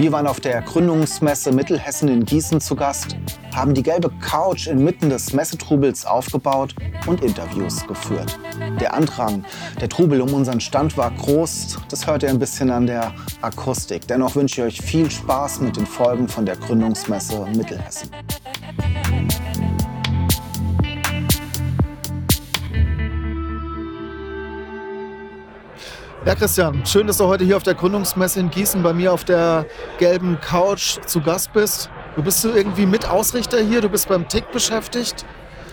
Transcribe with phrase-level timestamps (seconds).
[0.00, 3.18] Wir waren auf der Gründungsmesse Mittelhessen in Gießen zu Gast,
[3.54, 6.74] haben die gelbe Couch inmitten des Messetrubels aufgebaut
[7.06, 8.38] und Interviews geführt.
[8.80, 9.44] Der Andrang,
[9.78, 14.08] der Trubel um unseren Stand war groß, das hört ihr ein bisschen an der Akustik.
[14.08, 18.08] Dennoch wünsche ich euch viel Spaß mit den Folgen von der Gründungsmesse Mittelhessen.
[26.26, 29.24] Ja, Christian, schön, dass du heute hier auf der Gründungsmesse in Gießen bei mir auf
[29.24, 29.64] der
[29.98, 31.88] gelben Couch zu Gast bist.
[32.14, 35.24] Du bist irgendwie Mitausrichter hier, du bist beim TIC beschäftigt.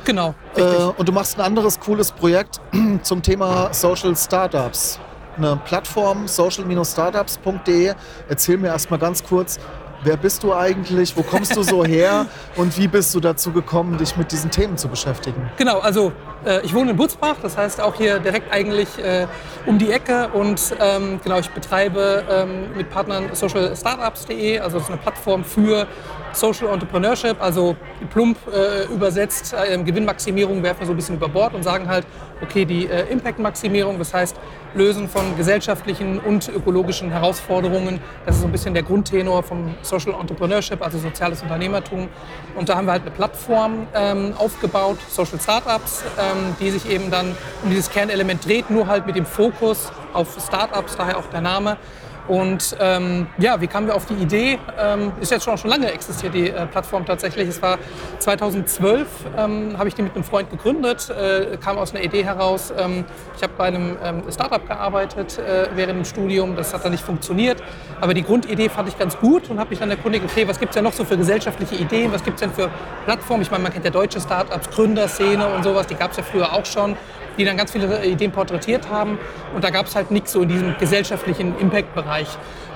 [0.05, 0.35] Genau.
[0.55, 2.61] Äh, und du machst ein anderes cooles Projekt
[3.01, 5.01] zum Thema Social Startups.
[5.35, 7.93] Eine Plattform social-startups.de.
[8.29, 9.59] Erzähl mir erstmal ganz kurz,
[10.07, 11.17] Wer bist du eigentlich?
[11.17, 12.27] Wo kommst du so her?
[12.55, 15.49] Und wie bist du dazu gekommen, dich mit diesen Themen zu beschäftigen?
[15.57, 16.13] Genau, also
[16.45, 19.27] äh, ich wohne in Butzbach, das heißt auch hier direkt eigentlich äh,
[19.65, 20.29] um die Ecke.
[20.29, 25.87] Und ähm, genau, ich betreibe ähm, mit Partnern socialstartups.de, also das ist eine Plattform für
[26.31, 27.75] Social Entrepreneurship, also
[28.09, 32.05] plump äh, übersetzt, äh, Gewinnmaximierung werfen wir so ein bisschen über Bord und sagen halt,
[32.41, 34.35] okay, die äh, Impact-Maximierung, das heißt
[34.73, 40.13] Lösen von gesellschaftlichen und ökologischen Herausforderungen, das ist so ein bisschen der Grundtenor vom Social
[40.19, 42.07] Entrepreneurship, also soziales Unternehmertum.
[42.55, 47.09] Und da haben wir halt eine Plattform ähm, aufgebaut, Social Startups, ähm, die sich eben
[47.09, 51.41] dann um dieses Kernelement dreht, nur halt mit dem Fokus auf Startups, daher auch der
[51.41, 51.77] Name.
[52.27, 54.59] Und ähm, ja, wie kamen wir auf die Idee?
[54.77, 57.47] Ähm, ist jetzt schon, schon lange existiert die äh, Plattform tatsächlich.
[57.47, 57.77] Es war
[58.19, 62.73] 2012, ähm, habe ich die mit einem Freund gegründet, äh, kam aus einer Idee heraus.
[62.77, 66.91] Ähm, ich habe bei einem ähm, Startup gearbeitet äh, während dem Studium, das hat dann
[66.91, 67.63] nicht funktioniert.
[68.01, 70.71] Aber die Grundidee fand ich ganz gut und habe mich dann erkundigt, okay, was gibt
[70.71, 72.69] es denn noch so für gesellschaftliche Ideen, was gibt es denn für
[73.05, 73.41] Plattformen?
[73.41, 76.51] Ich meine, man kennt ja deutsche Startups, Gründerszene und sowas, die gab es ja früher
[76.51, 76.97] auch schon
[77.37, 79.17] die dann ganz viele Ideen porträtiert haben.
[79.53, 82.16] Und da gab es halt nichts so in diesem gesellschaftlichen Impact-Bereich.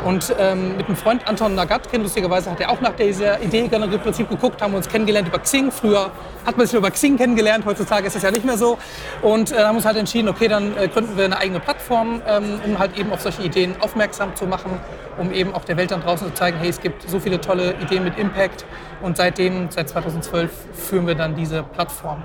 [0.03, 3.99] Und ähm, mit einem Freund Anton Nagatkin, lustigerweise hat er auch nach dieser Idee im
[3.99, 5.71] Prinzip geguckt, haben uns kennengelernt über Xing.
[5.71, 6.11] Früher
[6.45, 8.79] hat man sich über Xing kennengelernt, heutzutage ist das ja nicht mehr so.
[9.21, 12.59] Und äh, haben uns halt entschieden, okay, dann äh, gründen wir eine eigene Plattform, ähm,
[12.65, 14.71] um halt eben auf solche Ideen aufmerksam zu machen,
[15.19, 17.75] um eben auch der Welt dann draußen zu zeigen, hey, es gibt so viele tolle
[17.81, 18.65] Ideen mit Impact.
[19.01, 22.23] Und seitdem, seit 2012, führen wir dann diese Plattform.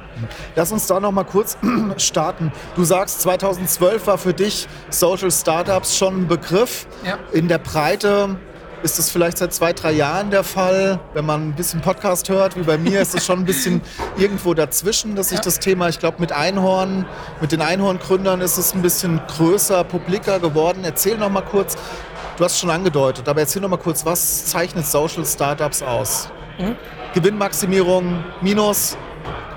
[0.55, 1.57] Lass uns da noch mal kurz
[1.97, 2.53] starten.
[2.75, 6.87] Du sagst, 2012 war für dich Social Startups schon ein Begriff.
[7.05, 7.19] Ja.
[7.33, 8.37] In der Breite
[8.83, 11.01] ist es vielleicht seit zwei, drei Jahren der Fall.
[11.15, 13.81] Wenn man ein bisschen Podcast hört, wie bei mir, ist es schon ein bisschen
[14.17, 15.45] irgendwo dazwischen, dass sich ja.
[15.45, 17.07] das Thema, ich glaube, mit Einhorn,
[17.41, 20.85] mit den Einhorngründern ist es ein bisschen größer, publiker geworden.
[20.85, 21.77] Erzähl noch mal kurz,
[22.37, 26.29] du hast es schon angedeutet, aber erzähl noch mal kurz, was zeichnet Social Startups aus?
[26.59, 26.77] Mhm.
[27.15, 28.97] Gewinnmaximierung minus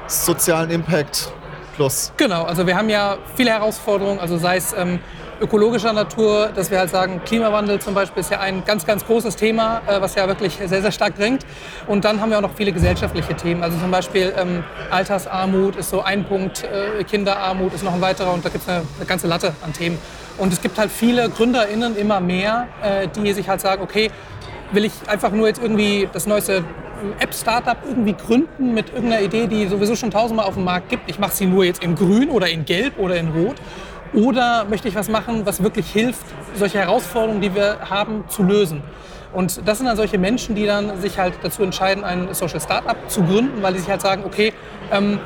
[0.08, 1.32] sozialen Impact
[1.76, 2.12] plus.
[2.18, 5.00] Genau, also wir haben ja viele Herausforderungen, also sei es ähm,
[5.42, 9.36] ökologischer Natur, dass wir halt sagen, Klimawandel zum Beispiel ist ja ein ganz, ganz großes
[9.36, 11.46] Thema, äh, was ja wirklich sehr, sehr stark drängt.
[11.88, 13.64] Und dann haben wir auch noch viele gesellschaftliche Themen.
[13.64, 18.34] Also zum Beispiel ähm, Altersarmut ist so ein Punkt, äh, Kinderarmut ist noch ein weiterer
[18.34, 19.98] und da gibt es eine, eine, ganze Latte an Themen.
[20.38, 24.12] Und es gibt halt viele GründerInnen, immer mehr, äh, die sich halt sagen, okay,
[24.72, 26.64] will ich einfach nur jetzt irgendwie das neueste
[27.20, 31.10] App-Startup irgendwie gründen mit irgendeiner Idee, die sowieso schon tausendmal auf dem Markt gibt.
[31.10, 33.56] Ich mache sie nur jetzt in grün oder in gelb oder in rot.
[34.14, 38.82] Oder möchte ich was machen, was wirklich hilft, solche Herausforderungen, die wir haben, zu lösen?
[39.34, 42.98] Und das sind dann solche Menschen, die dann sich halt dazu entscheiden, ein Social Startup
[43.08, 44.54] zu gründen, weil sie sich halt sagen, okay,
[44.92, 45.20] ähm,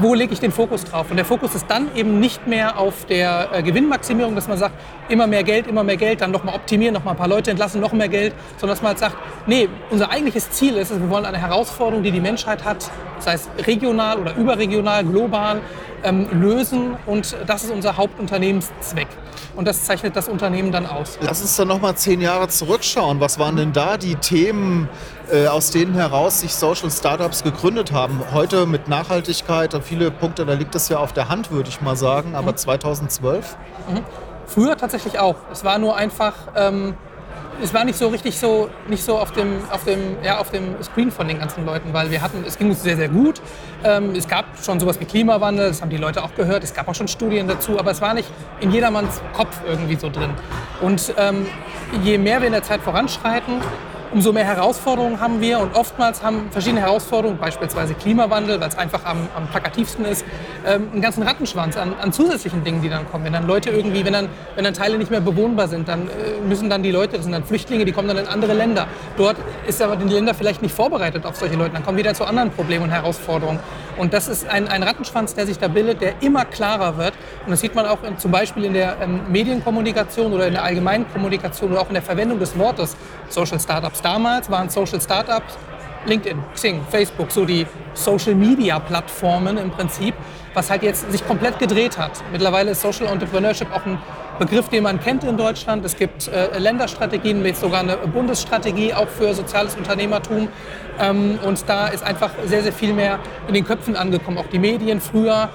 [0.00, 1.10] wo lege ich den Fokus drauf?
[1.10, 4.74] Und der Fokus ist dann eben nicht mehr auf der äh, Gewinnmaximierung, dass man sagt,
[5.08, 7.92] immer mehr Geld, immer mehr Geld, dann nochmal optimieren, nochmal ein paar Leute entlassen, noch
[7.92, 9.16] mehr Geld, sondern dass man halt sagt,
[9.46, 13.48] nee, unser eigentliches Ziel ist wir wollen eine Herausforderung, die die Menschheit hat, sei es
[13.66, 15.60] regional oder überregional, global,
[16.04, 19.08] ähm, lösen und das ist unser Hauptunternehmenszweck.
[19.56, 21.18] Und das zeichnet das Unternehmen dann aus.
[21.20, 23.20] Lass uns dann noch mal zehn Jahre zurückschauen.
[23.20, 24.88] Was waren denn da die Themen,
[25.30, 28.20] äh, aus denen heraus sich Social Startups gegründet haben?
[28.32, 31.96] Heute mit Nachhaltigkeit, viele Punkte, da liegt es ja auf der Hand, würde ich mal
[31.96, 32.34] sagen.
[32.34, 32.56] Aber mhm.
[32.56, 33.56] 2012?
[33.88, 34.00] Mhm.
[34.46, 35.36] Früher tatsächlich auch.
[35.52, 36.94] Es war nur einfach ähm,
[37.62, 40.82] es war nicht so richtig so, nicht so auf dem, auf dem, ja, auf dem
[40.82, 43.40] Screen von den ganzen Leuten, weil wir hatten, es ging uns sehr, sehr gut.
[43.84, 46.64] Ähm, es gab schon sowas wie Klimawandel, das haben die Leute auch gehört.
[46.64, 48.28] Es gab auch schon Studien dazu, aber es war nicht
[48.60, 50.30] in jedermanns Kopf irgendwie so drin.
[50.80, 51.46] Und ähm,
[52.02, 53.60] je mehr wir in der Zeit voranschreiten,
[54.12, 59.04] umso mehr Herausforderungen haben wir und oftmals haben verschiedene Herausforderungen, beispielsweise Klimawandel, weil es einfach
[59.04, 60.24] am, am plakativsten ist,
[60.66, 63.24] ähm, einen ganzen Rattenschwanz an, an, zusätzlichen Dingen, die dann kommen.
[63.24, 66.40] Wenn dann Leute irgendwie, wenn dann, wenn dann Teile nicht mehr bewohnbar sind, dann äh,
[66.46, 68.88] müssen dann die Leute, das sind dann Flüchtlinge, die kommen dann in andere Länder.
[69.16, 69.36] Dort
[69.66, 71.72] ist aber die Länder vielleicht nicht vorbereitet auf solche Leute.
[71.74, 73.60] Dann kommen wieder zu anderen Problemen und Herausforderungen.
[73.96, 77.12] Und das ist ein, ein Rattenschwanz, der sich da bildet, der immer klarer wird.
[77.44, 80.64] Und das sieht man auch in, zum Beispiel in der ähm, Medienkommunikation oder in der
[80.64, 82.96] allgemeinen Kommunikation oder auch in der Verwendung des Wortes
[83.28, 83.99] Social Startups.
[84.02, 85.56] Damals waren Social Startups
[86.06, 90.14] LinkedIn, Xing, Facebook, so die Social Media Plattformen im Prinzip,
[90.54, 92.12] was halt jetzt sich komplett gedreht hat.
[92.32, 93.98] Mittlerweile ist Social Entrepreneurship auch ein
[94.38, 95.84] Begriff, den man kennt in Deutschland.
[95.84, 100.48] Es gibt äh, Länderstrategien, jetzt sogar eine Bundesstrategie auch für soziales Unternehmertum.
[100.98, 103.18] Ähm, und da ist einfach sehr, sehr viel mehr
[103.48, 104.38] in den Köpfen angekommen.
[104.38, 105.50] Auch die Medien früher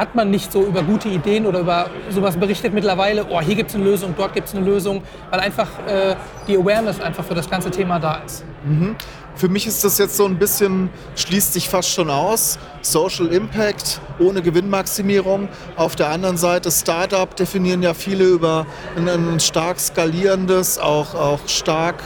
[0.00, 3.68] hat man nicht so über gute Ideen oder über sowas berichtet mittlerweile, oh, hier gibt
[3.68, 6.16] es eine Lösung, dort gibt es eine Lösung, weil einfach äh,
[6.48, 8.42] die Awareness einfach für das ganze Thema da ist.
[8.64, 8.96] Mhm.
[9.36, 12.58] Für mich ist das jetzt so ein bisschen, schließt sich fast schon aus.
[12.80, 15.48] Social Impact ohne Gewinnmaximierung.
[15.76, 21.96] Auf der anderen Seite Startup definieren ja viele über ein, stark skalierendes, auch, auch stark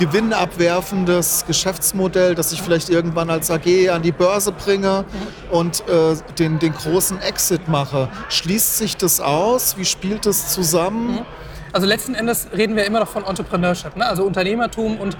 [0.00, 5.04] gewinnabwerfendes Geschäftsmodell, das ich vielleicht irgendwann als AG an die Börse bringe
[5.50, 8.08] und äh, den, den großen Exit mache.
[8.30, 9.76] Schließt sich das aus?
[9.76, 11.12] Wie spielt das zusammen?
[11.12, 11.26] Mhm.
[11.72, 14.06] Also letzten Endes reden wir immer noch von Entrepreneurship, ne?
[14.06, 15.16] also Unternehmertum und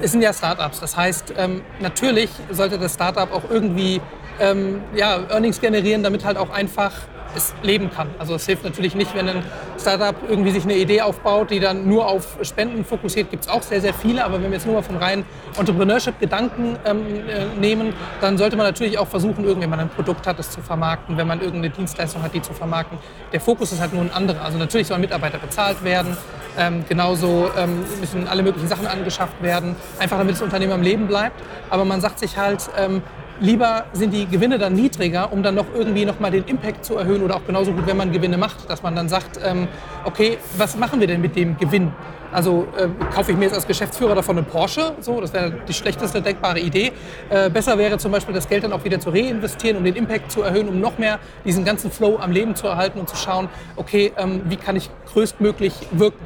[0.00, 0.80] es sind ja Startups.
[0.80, 4.02] Das heißt, ähm, natürlich sollte das Startup auch irgendwie
[4.40, 6.92] ähm, ja, Earnings generieren, damit halt auch einfach
[7.36, 8.08] es leben kann.
[8.18, 9.42] Also es hilft natürlich nicht, wenn ein
[9.78, 13.62] Startup irgendwie sich eine Idee aufbaut, die dann nur auf Spenden fokussiert, gibt es auch
[13.62, 14.24] sehr, sehr viele.
[14.24, 15.24] Aber wenn wir jetzt nur mal vom reinen
[15.58, 20.26] Entrepreneurship-Gedanken ähm, äh, nehmen, dann sollte man natürlich auch versuchen, irgendwie, wenn man ein Produkt
[20.26, 22.98] hat, es zu vermarkten, wenn man irgendeine Dienstleistung hat, die zu vermarkten.
[23.32, 24.44] Der Fokus ist halt nur ein anderer.
[24.44, 26.16] Also natürlich sollen Mitarbeiter bezahlt werden,
[26.58, 31.06] ähm, genauso ähm, müssen alle möglichen Sachen angeschafft werden, einfach damit das Unternehmen am Leben
[31.06, 31.42] bleibt.
[31.70, 33.02] Aber man sagt sich halt, ähm,
[33.40, 36.96] lieber sind die Gewinne dann niedriger, um dann noch irgendwie noch mal den Impact zu
[36.96, 39.68] erhöhen oder auch genauso gut, wenn man Gewinne macht, dass man dann sagt, ähm,
[40.04, 41.92] okay, was machen wir denn mit dem Gewinn?
[42.32, 45.72] Also äh, kaufe ich mir jetzt als Geschäftsführer davon eine Porsche, so, das wäre die
[45.72, 46.92] schlechteste denkbare Idee.
[47.30, 50.32] Äh, besser wäre zum Beispiel das Geld dann auch wieder zu reinvestieren, um den Impact
[50.32, 53.48] zu erhöhen, um noch mehr diesen ganzen Flow am Leben zu erhalten und zu schauen,
[53.76, 56.24] okay, ähm, wie kann ich größtmöglich wirken.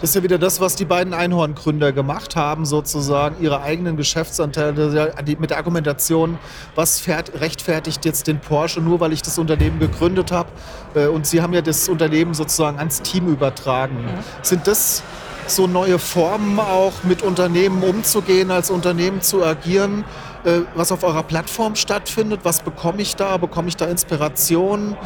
[0.00, 5.14] Das ist ja wieder das, was die beiden Einhorngründer gemacht haben, sozusagen ihre eigenen Geschäftsanteile
[5.38, 6.38] mit der Argumentation,
[6.74, 10.50] was fährt, rechtfertigt jetzt den Porsche nur, weil ich das Unternehmen gegründet habe.
[10.94, 14.02] Äh, und sie haben ja das Unternehmen sozusagen ans Team übertragen.
[14.02, 14.08] Mhm.
[14.42, 15.02] Sind das
[15.46, 20.04] so neue Formen auch mit Unternehmen umzugehen, als Unternehmen zu agieren,
[20.44, 22.40] äh, was auf eurer Plattform stattfindet?
[22.42, 23.36] Was bekomme ich da?
[23.38, 24.96] Bekomme ich da Inspiration?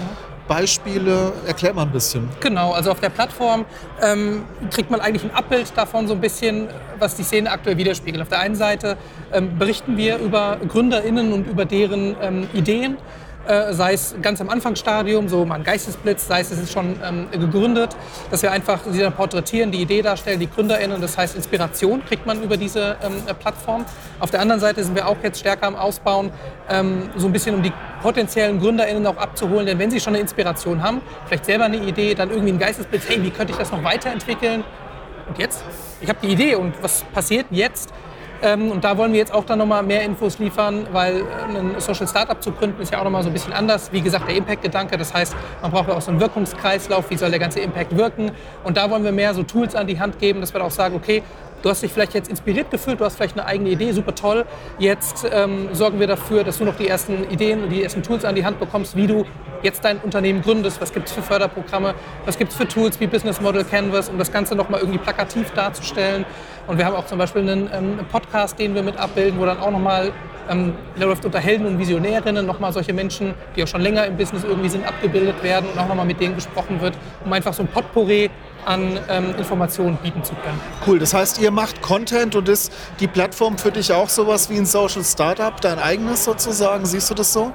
[0.50, 1.32] Beispiele?
[1.46, 2.28] Erklär mal ein bisschen.
[2.40, 3.64] Genau, also auf der Plattform
[4.02, 4.42] ähm,
[4.72, 6.66] kriegt man eigentlich ein Abbild davon, so ein bisschen,
[6.98, 8.20] was die Szene aktuell widerspiegelt.
[8.20, 8.96] Auf der einen Seite
[9.32, 12.96] ähm, berichten wir über GründerInnen und über deren ähm, Ideen
[13.50, 16.96] äh, sei es ganz am Anfangsstadium, so mal ein Geistesblitz, sei es, es ist schon
[17.04, 17.96] ähm, gegründet,
[18.30, 22.26] dass wir einfach sie dann porträtieren, die Idee darstellen, die GründerInnen, das heißt Inspiration kriegt
[22.26, 23.84] man über diese ähm, äh, Plattform.
[24.20, 26.30] Auf der anderen Seite sind wir auch jetzt stärker am Ausbauen,
[26.68, 30.22] ähm, so ein bisschen um die potenziellen GründerInnen auch abzuholen, denn wenn sie schon eine
[30.22, 33.72] Inspiration haben, vielleicht selber eine Idee, dann irgendwie ein Geistesblitz, hey, wie könnte ich das
[33.72, 34.62] noch weiterentwickeln?
[35.28, 35.64] Und jetzt?
[36.00, 37.92] Ich habe die Idee und was passiert jetzt?
[38.42, 41.74] Ähm, und da wollen wir jetzt auch dann nochmal mehr Infos liefern, weil äh, ein
[41.78, 43.92] Social Startup zu gründen ist ja auch nochmal so ein bisschen anders.
[43.92, 47.30] Wie gesagt, der Impact-Gedanke, das heißt, man braucht ja auch so einen Wirkungskreislauf, wie soll
[47.30, 48.30] der ganze Impact wirken.
[48.64, 50.94] Und da wollen wir mehr so Tools an die Hand geben, dass wir auch sagen,
[50.94, 51.22] okay,
[51.62, 54.46] Du hast dich vielleicht jetzt inspiriert gefühlt, du hast vielleicht eine eigene Idee, super toll.
[54.78, 58.24] Jetzt ähm, sorgen wir dafür, dass du noch die ersten Ideen und die ersten Tools
[58.24, 59.26] an die Hand bekommst, wie du
[59.62, 60.80] jetzt dein Unternehmen gründest.
[60.80, 61.94] Was gibt es für Förderprogramme?
[62.24, 65.50] Was gibt es für Tools wie Business Model Canvas, um das Ganze nochmal irgendwie plakativ
[65.50, 66.24] darzustellen?
[66.66, 69.58] Und wir haben auch zum Beispiel einen ähm, Podcast, den wir mit abbilden, wo dann
[69.58, 70.12] auch nochmal
[70.48, 74.44] ähm, läuft unter Helden und Visionärinnen, nochmal solche Menschen, die auch schon länger im Business
[74.44, 77.68] irgendwie sind, abgebildet werden und auch nochmal mit denen gesprochen wird, um einfach so ein
[77.68, 78.30] Potpourri
[78.66, 80.60] an ähm, Informationen bieten zu können.
[80.86, 84.56] Cool, das heißt, ihr macht Content und ist die Plattform für dich auch sowas wie
[84.56, 86.86] ein Social Startup, dein eigenes sozusagen?
[86.86, 87.52] Siehst du das so?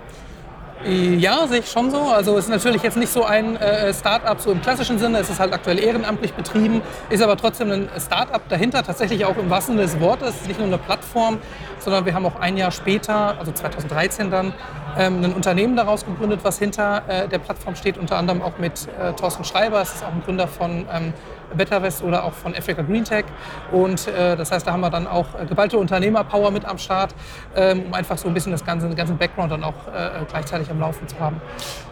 [0.88, 2.02] Ja, sehe ich schon so.
[2.02, 5.18] Also es ist natürlich jetzt nicht so ein äh, Start-up so im klassischen Sinne.
[5.18, 9.50] Es ist halt aktuell ehrenamtlich betrieben, ist aber trotzdem ein Start-up dahinter, tatsächlich auch im
[9.50, 10.30] wahrsten Sinne des Wortes.
[10.30, 11.40] Es ist nicht nur eine Plattform,
[11.80, 14.54] sondern wir haben auch ein Jahr später, also 2013 dann,
[14.98, 18.88] ähm, ein Unternehmen daraus gegründet, was hinter äh, der Plattform steht, unter anderem auch mit
[19.00, 19.80] äh, Thorsten Schreiber.
[19.80, 21.14] Das ist auch ein Gründer von ähm,
[21.56, 23.26] BetterWest oder auch von Africa Green Tech.
[23.72, 27.16] Und äh, das heißt, da haben wir dann auch äh, geballte Unternehmerpower mit am Start,
[27.56, 30.70] ähm, um einfach so ein bisschen das ganze, den ganzen Background dann auch äh, gleichzeitig
[30.70, 31.42] am Laufen zu haben.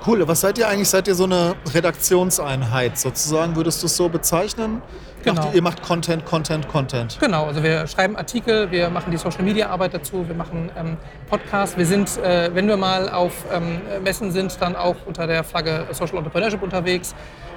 [0.06, 0.28] Cool.
[0.28, 0.90] Was seid ihr eigentlich?
[0.90, 3.56] Seid ihr so eine Redaktionseinheit sozusagen?
[3.56, 4.82] Würdest du es so bezeichnen?
[5.24, 5.42] Genau.
[5.42, 7.18] Macht, ihr macht Content, Content, Content.
[7.20, 10.98] Genau, also wir schreiben Artikel, wir machen die Social Media Arbeit dazu, wir machen ähm,
[11.30, 11.78] Podcasts.
[11.78, 15.88] Wir sind, äh, wenn wir mal auf ähm, Messen sind, dann auch unter der Flagge
[15.92, 17.16] Social Entrepreneurship unterwegs.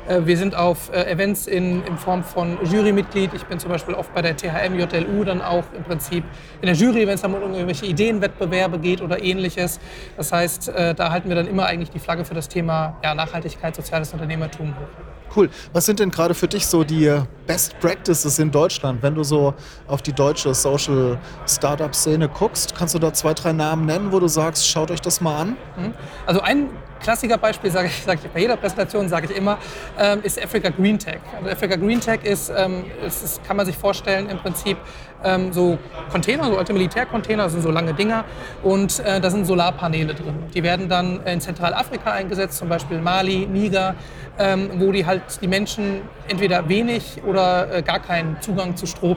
[0.09, 3.35] Äh, wir sind auf äh, Events in, in Form von Jurymitglied.
[3.35, 6.25] Ich bin zum Beispiel oft bei der THM JLU dann auch im Prinzip
[6.61, 9.81] in der Jury, wenn es dann um irgendwelche Ideenwettbewerbe geht oder ähnliches.
[10.17, 13.15] Das heißt, äh, da halten wir dann immer eigentlich die Flagge für das Thema ja,
[13.15, 15.16] Nachhaltigkeit, soziales Unternehmertum hoch.
[15.35, 15.51] Cool.
[15.73, 19.55] Was sind denn gerade für dich so die Best Practices in Deutschland, wenn du so
[19.87, 22.75] auf die deutsche Social Startup Szene guckst?
[22.75, 25.57] Kannst du da zwei, drei Namen nennen, wo du sagst, schaut euch das mal an?
[25.77, 25.95] Mhm.
[26.27, 29.59] Also ein Klassikerbeispiel, sage ich, sag ich bei jeder Präsentation, sage ich immer,
[29.99, 31.21] ähm, ist Africa Green Tech.
[31.37, 34.77] Also Africa Green Tech ist, ähm, ist, ist, kann man sich vorstellen, im Prinzip
[35.25, 35.79] ähm, so
[36.11, 38.25] Container, so alte Militärcontainer, sind so lange Dinger
[38.63, 40.35] und äh, da sind Solarpaneele drin.
[40.55, 43.95] Die werden dann in Zentralafrika eingesetzt, zum Beispiel Mali, Niger,
[44.39, 49.17] ähm, wo die halt die Menschen entweder wenig oder äh, gar keinen Zugang zu Strom,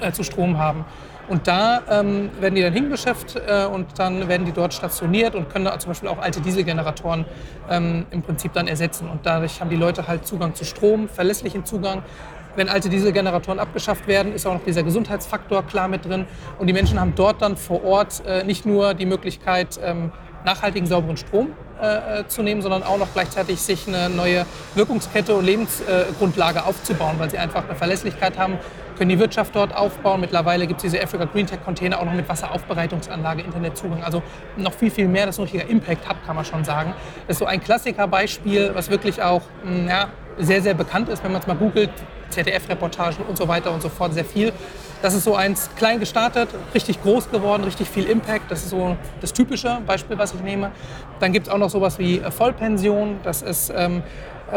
[0.00, 0.84] äh, zu Strom haben.
[1.28, 5.48] Und da ähm, werden die dann hingeschafft äh, und dann werden die dort stationiert und
[5.48, 7.24] können da zum Beispiel auch alte Dieselgeneratoren
[7.70, 9.08] ähm, im Prinzip dann ersetzen.
[9.08, 12.02] Und dadurch haben die Leute halt Zugang zu Strom, verlässlichen Zugang.
[12.54, 16.26] Wenn alte Dieselgeneratoren abgeschafft werden, ist auch noch dieser Gesundheitsfaktor klar mit drin.
[16.58, 20.12] Und die Menschen haben dort dann vor Ort äh, nicht nur die Möglichkeit, ähm,
[20.44, 25.34] nachhaltigen, sauberen Strom äh, äh, zu nehmen, sondern auch noch gleichzeitig sich eine neue Wirkungskette
[25.34, 28.58] und Lebensgrundlage äh, aufzubauen, weil sie einfach eine Verlässlichkeit haben,
[29.02, 30.20] können die Wirtschaft dort aufbauen.
[30.20, 34.00] Mittlerweile gibt es diese Africa Green Tech Container auch noch mit Wasseraufbereitungsanlage, Internetzugang.
[34.04, 34.22] Also
[34.56, 35.26] noch viel, viel mehr.
[35.26, 36.94] Das ein richtiger Impact-Hub, kann man schon sagen.
[37.26, 41.32] Das ist so ein Klassikerbeispiel, was wirklich auch hm, ja, sehr, sehr bekannt ist, wenn
[41.32, 41.90] man es mal googelt.
[42.30, 44.52] ZDF-Reportagen und so weiter und so fort, sehr viel.
[45.02, 48.52] Das ist so eins klein gestartet, richtig groß geworden, richtig viel Impact.
[48.52, 50.70] Das ist so das typische Beispiel, was ich nehme.
[51.18, 53.18] Dann gibt es auch noch sowas wie Vollpension.
[53.24, 54.02] Das ist ähm, äh,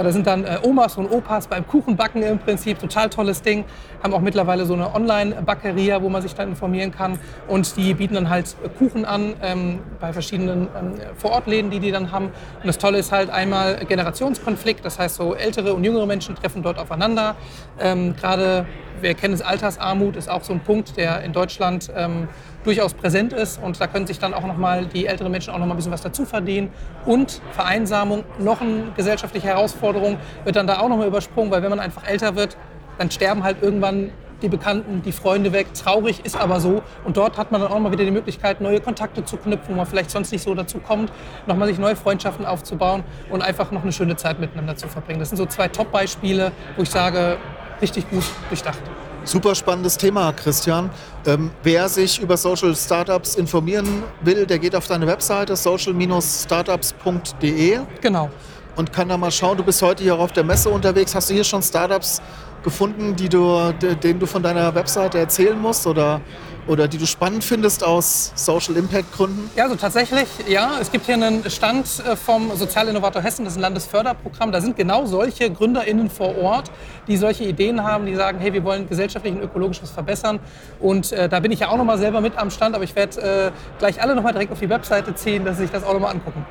[0.03, 3.65] da sind dann äh, Omas und Opas beim Kuchenbacken im Prinzip, total tolles Ding.
[4.03, 7.19] Haben auch mittlerweile so eine Online-Backeria, wo man sich dann informieren kann.
[7.47, 12.11] Und die bieten dann halt Kuchen an ähm, bei verschiedenen ähm, Vorortläden, die die dann
[12.11, 12.25] haben.
[12.25, 16.61] Und das Tolle ist halt einmal Generationskonflikt, das heißt so ältere und jüngere Menschen treffen
[16.61, 17.35] dort aufeinander.
[17.79, 18.65] Ähm, Gerade,
[19.01, 22.27] wir kennen es, Altersarmut ist auch so ein Punkt, der in Deutschland ähm,
[22.63, 23.61] durchaus präsent ist.
[23.61, 25.77] Und da können sich dann auch noch mal die älteren Menschen auch noch mal ein
[25.77, 26.69] bisschen was dazu verdienen.
[27.05, 31.69] Und Vereinsamung, noch eine gesellschaftliche Herausforderung, wird dann da auch noch mal übersprungen, weil wenn
[31.69, 32.57] man einfach älter wird,
[32.97, 34.11] dann sterben halt irgendwann
[34.41, 35.67] die Bekannten, die Freunde weg.
[35.73, 36.83] Traurig ist aber so.
[37.03, 39.77] Und dort hat man dann auch mal wieder die Möglichkeit, neue Kontakte zu knüpfen, wo
[39.77, 41.11] man vielleicht sonst nicht so dazu kommt,
[41.47, 45.19] nochmal sich neue Freundschaften aufzubauen und einfach noch eine schöne Zeit miteinander zu verbringen.
[45.19, 47.37] Das sind so zwei Top-Beispiele, wo ich sage,
[47.81, 48.79] richtig gut durchdacht.
[49.23, 50.91] Super spannendes Thema, Christian.
[51.25, 57.79] Ähm, wer sich über Social Startups informieren will, der geht auf deine Webseite social-startups.de.
[58.01, 58.29] Genau.
[58.75, 61.15] Und kann da mal schauen, du bist heute hier auf der Messe unterwegs.
[61.15, 62.21] Hast du hier schon Startups
[62.65, 63.71] gefunden, die du,
[64.03, 65.87] denen du von deiner Webseite erzählen musst?
[65.87, 66.19] Oder
[66.67, 69.51] oder die du spannend findest aus Social Impact Gründen?
[69.55, 70.79] Ja, also tatsächlich, ja.
[70.81, 74.51] Es gibt hier einen Stand äh, vom Sozialinnovator Hessen, das ist ein Landesförderprogramm.
[74.51, 76.71] Da sind genau solche GründerInnen vor Ort,
[77.07, 80.39] die solche Ideen haben, die sagen, hey, wir wollen gesellschaftlich und ökologisch was verbessern.
[80.79, 82.95] Und äh, da bin ich ja auch noch mal selber mit am Stand, aber ich
[82.95, 85.83] werde äh, gleich alle noch mal direkt auf die Webseite ziehen, dass sie sich das
[85.83, 86.45] auch noch mal angucken.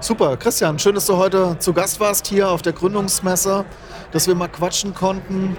[0.00, 3.66] Super, Christian, schön, dass du heute zu Gast warst hier auf der Gründungsmesse,
[4.12, 5.58] dass wir mal quatschen konnten.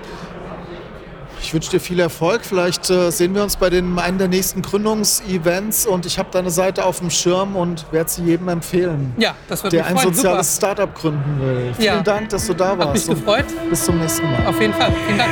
[1.44, 2.42] Ich wünsche dir viel Erfolg.
[2.44, 6.50] Vielleicht äh, sehen wir uns bei den, einem der nächsten Gründungsevents und ich habe deine
[6.50, 10.56] Seite auf dem Schirm und werde sie jedem empfehlen, ja, das wird der ein soziales
[10.56, 10.74] Super.
[10.74, 11.74] Startup gründen will.
[11.76, 12.02] Vielen ja.
[12.02, 12.88] Dank, dass du da warst.
[12.88, 13.46] Hat mich gefreut.
[13.70, 14.48] Bis zum nächsten Mal.
[14.48, 14.92] Auf jeden Fall.
[15.08, 15.32] Vielen Dank.